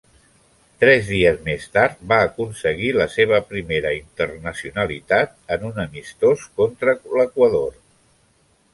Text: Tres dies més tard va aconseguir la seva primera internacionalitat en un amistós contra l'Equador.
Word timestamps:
Tres 0.83 1.03
dies 1.09 1.37
més 1.49 1.67
tard 1.75 1.99
va 2.13 2.17
aconseguir 2.29 2.89
la 2.97 3.07
seva 3.17 3.41
primera 3.51 3.93
internacionalitat 3.99 5.39
en 5.59 5.71
un 5.73 5.81
amistós 5.89 6.51
contra 6.61 7.01
l'Equador. 7.21 7.83